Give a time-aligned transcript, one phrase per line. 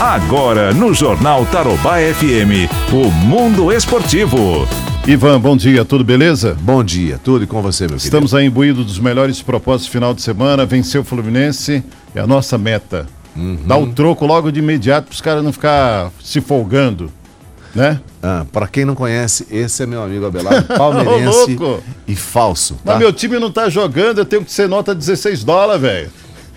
[0.00, 4.66] Agora no Jornal Tarobá FM, o Mundo Esportivo.
[5.06, 6.56] Ivan, bom dia, tudo beleza?
[6.58, 10.22] Bom dia, tudo e com você, meu Estamos aí imbuídos dos melhores propósitos final de
[10.22, 11.84] semana, vencer o Fluminense
[12.14, 13.06] é a nossa meta.
[13.36, 13.58] Uhum.
[13.66, 17.12] Dá o troco logo de imediato para os caras não ficar se folgando,
[17.74, 18.00] né?
[18.22, 21.58] Ah, para quem não conhece, esse é meu amigo Abelardo, palmeirense
[22.08, 22.72] e falso.
[22.76, 22.92] Tá?
[22.92, 26.10] Mas meu time não tá jogando, eu tenho que ser nota 16 dólares, velho.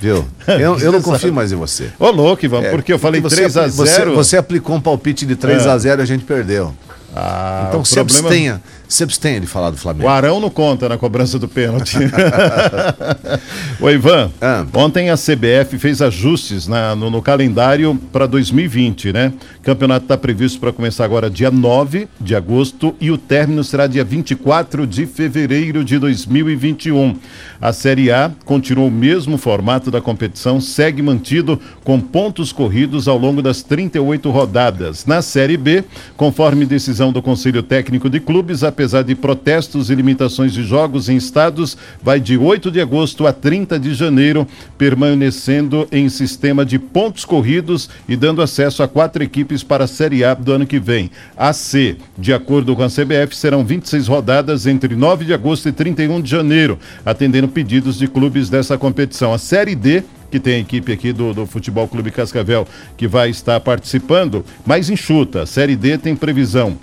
[0.04, 0.26] Viu?
[0.46, 1.90] Eu, eu não confio mais em você.
[1.98, 3.70] Ô, louco, Ivan, é, porque eu falei 3x0.
[3.70, 6.00] Você, você, aplicou um palpite de 3x0 é.
[6.00, 6.76] e a gente perdeu.
[7.16, 8.28] Ah, então se problema...
[8.28, 8.62] abstenha,
[8.94, 10.06] se abstenha de falar do Flamengo.
[10.06, 11.98] O Arão não conta na cobrança do pênalti.
[13.82, 14.66] Ô Ivan, ah.
[14.72, 19.34] ontem a CBF fez ajustes na, no, no calendário para 2020, né?
[19.60, 23.88] O campeonato está previsto para começar agora dia 9 de agosto e o término será
[23.88, 27.18] dia 24 de fevereiro de 2021.
[27.60, 33.18] A Série A continua o mesmo formato da competição, segue mantido com pontos corridos ao
[33.18, 35.06] longo das 38 rodadas.
[35.08, 35.84] Na Série B,
[36.16, 41.16] conforme decisão do Conselho Técnico de Clubes, apesar de protestos e limitações de jogos em
[41.16, 44.46] estados, vai de 8 de agosto a 30 de janeiro,
[44.78, 50.26] permanecendo em sistema de pontos corridos e dando acesso a quatro equipes para a Série
[50.26, 51.10] A do ano que vem.
[51.38, 55.72] A C, de acordo com a CBF, serão 26 rodadas entre 9 de agosto e
[55.72, 59.34] 31 de janeiro, atendendo pedidos de clubes dessa competição.
[59.34, 62.68] A Série D que tem a equipe aqui do, do Futebol Clube Cascavel
[62.98, 65.44] que vai estar participando, mais enxuta.
[65.44, 66.76] A Série D tem previsão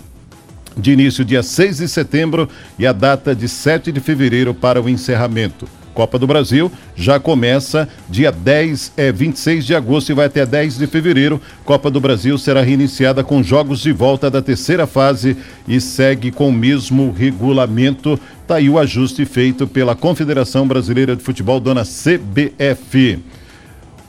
[0.77, 4.89] de início dia 6 de setembro e a data de 7 de fevereiro para o
[4.89, 5.67] encerramento.
[5.95, 10.79] Copa do Brasil já começa dia 10, é 26 de agosto e vai até 10
[10.79, 11.41] de fevereiro.
[11.65, 16.49] Copa do Brasil será reiniciada com jogos de volta da terceira fase e segue com
[16.49, 18.19] o mesmo regulamento.
[18.47, 23.19] Tá aí o ajuste feito pela Confederação Brasileira de Futebol, dona CBF.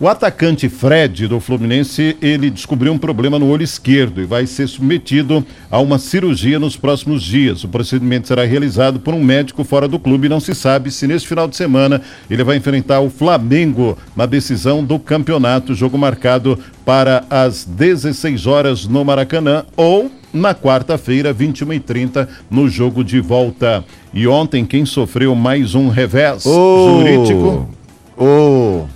[0.01, 4.65] O atacante Fred do Fluminense, ele descobriu um problema no olho esquerdo e vai ser
[4.65, 7.63] submetido a uma cirurgia nos próximos dias.
[7.63, 10.27] O procedimento será realizado por um médico fora do clube.
[10.27, 12.01] Não se sabe se neste final de semana
[12.31, 18.87] ele vai enfrentar o Flamengo na decisão do campeonato, jogo marcado para as 16 horas
[18.87, 23.85] no Maracanã ou na quarta-feira, 21h30, no jogo de volta.
[24.11, 27.69] E ontem, quem sofreu mais um revés oh, jurídico?
[28.17, 28.90] Oh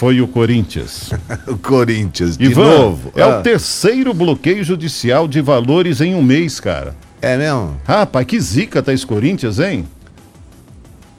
[0.00, 1.10] foi o Corinthians.
[1.46, 3.12] o Corinthians, de Ivan, novo.
[3.14, 3.38] É ah.
[3.38, 6.96] o terceiro bloqueio judicial de valores em um mês, cara.
[7.20, 7.78] É mesmo?
[7.84, 9.86] Rapaz, que zica tá esse Corinthians, hein?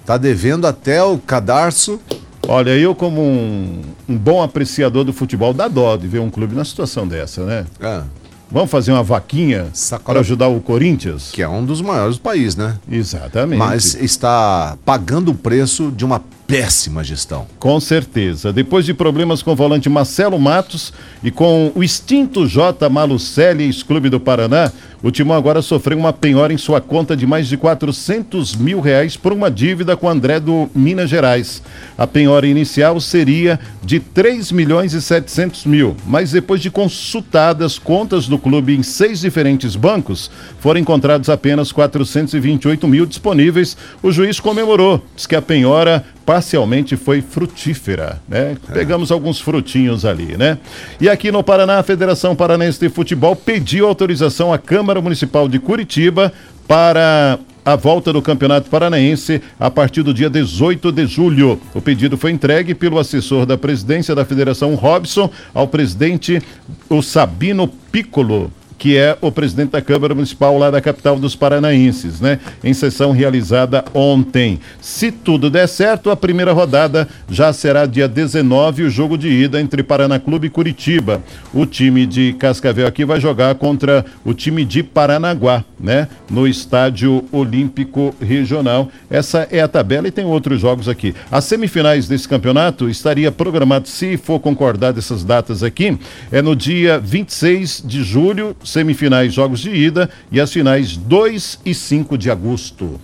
[0.03, 2.01] Tá devendo até o cadarço.
[2.47, 6.55] Olha, eu como um, um bom apreciador do futebol, dá dó de ver um clube
[6.55, 7.67] na situação dessa, né?
[7.79, 8.05] Ah.
[8.51, 9.67] Vamos fazer uma vaquinha
[10.03, 11.31] para ajudar o Corinthians?
[11.31, 12.77] Que é um dos maiores do país, né?
[12.91, 13.57] Exatamente.
[13.57, 17.47] Mas está pagando o preço de uma péssima gestão.
[17.57, 18.51] Com certeza.
[18.51, 20.91] Depois de problemas com o volante Marcelo Matos
[21.23, 22.89] e com o extinto J.
[22.89, 24.69] Malucelli, ex-clube do Paraná,
[25.01, 29.15] o Timão agora sofreu uma penhora em sua conta de mais de 400 mil reais
[29.15, 31.61] por uma dívida com André do Minas Gerais.
[31.97, 38.27] A penhora inicial seria de 3 milhões e 700 mil, mas depois de consultadas contas
[38.27, 40.29] do clube em seis diferentes bancos,
[40.59, 43.77] foram encontrados apenas 428 mil disponíveis.
[44.01, 48.57] O juiz comemorou, diz que a penhora parcialmente foi frutífera, né?
[48.69, 48.73] É.
[48.73, 50.57] Pegamos alguns frutinhos ali, né?
[50.99, 55.59] E aqui no Paraná, a Federação Paranaense de Futebol pediu autorização à Câmara Municipal de
[55.59, 56.31] Curitiba
[56.67, 61.59] para a volta do Campeonato Paranaense a partir do dia 18 de julho.
[61.73, 66.41] O pedido foi entregue pelo assessor da presidência da Federação, Robson, ao presidente,
[66.89, 72.19] o Sabino Piccolo que é o presidente da Câmara Municipal lá da capital dos paranaenses,
[72.19, 72.39] né?
[72.63, 74.59] Em sessão realizada ontem.
[74.81, 79.61] Se tudo der certo, a primeira rodada já será dia 19, o jogo de ida
[79.61, 81.21] entre Paraná Clube e Curitiba.
[81.53, 86.07] O time de Cascavel aqui vai jogar contra o time de Paranaguá, né?
[86.27, 88.89] No Estádio Olímpico Regional.
[89.11, 91.13] Essa é a tabela e tem outros jogos aqui.
[91.31, 95.95] As semifinais desse campeonato estaria programado, se for concordar dessas datas aqui,
[96.31, 101.73] é no dia 26 de julho, semifinais, jogos de ida e as finais 2 e
[101.73, 102.99] 5 de agosto.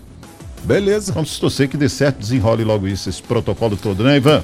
[0.64, 1.14] Beleza.
[1.14, 4.44] Vamos torcer que dê certo, desenrole logo isso, esse protocolo todo, né, Ivan?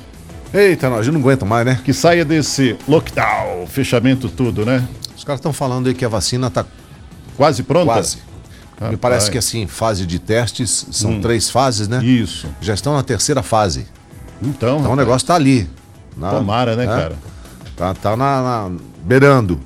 [0.54, 1.80] Eita, nós não aguento mais, né?
[1.84, 4.88] Que saia desse lockdown, fechamento tudo, né?
[5.18, 6.66] Os caras estão falando aí que a vacina tá
[7.36, 7.86] quase pronta.
[7.86, 8.18] Quase.
[8.90, 11.22] Me parece que assim, fase de testes, são hum.
[11.22, 12.04] três fases, né?
[12.04, 12.48] Isso.
[12.62, 13.88] Já estão na terceira fase.
[14.42, 14.80] Então.
[14.80, 15.70] Então o negócio tá ali.
[16.18, 16.94] Na, Tomara, né, né?
[16.94, 17.16] cara?
[17.76, 18.72] Tá, tá na, na,
[19.04, 19.60] beirando.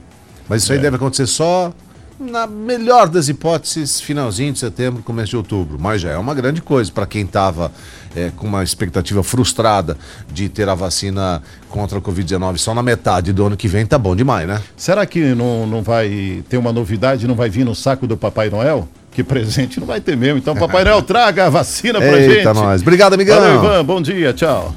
[0.47, 0.75] Mas isso é.
[0.75, 1.73] aí deve acontecer só
[2.19, 5.77] na melhor das hipóteses, finalzinho de setembro, começo de outubro.
[5.79, 7.71] Mas já é uma grande coisa para quem estava
[8.15, 9.97] é, com uma expectativa frustrada
[10.31, 13.97] de ter a vacina contra a Covid-19 só na metade do ano que vem, tá
[13.97, 14.61] bom demais, né?
[14.75, 18.49] Será que não, não vai ter uma novidade, não vai vir no saco do Papai
[18.49, 18.88] Noel?
[19.11, 20.38] Que presente não vai ter mesmo.
[20.38, 22.53] Então, Papai Noel, traga a vacina pra Eita gente.
[22.53, 22.81] Nós.
[22.81, 23.39] Obrigado, amigão.
[23.39, 23.85] Valeu, Ivan.
[23.85, 24.31] Bom dia.
[24.31, 24.75] Tchau.